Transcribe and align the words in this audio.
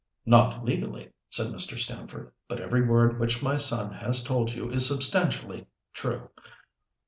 "Not 0.25 0.65
legally," 0.65 1.11
said 1.29 1.53
Mr. 1.53 1.77
Stamford; 1.77 2.31
"but 2.47 2.59
every 2.59 2.81
word 2.81 3.19
which 3.19 3.43
my 3.43 3.55
son 3.55 3.93
has 3.93 4.23
told 4.23 4.51
you 4.51 4.67
is 4.67 4.87
substantially 4.87 5.67
true. 5.93 6.29